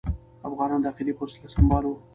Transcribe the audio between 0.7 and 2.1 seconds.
د عقیدې په وسله سمبال وو.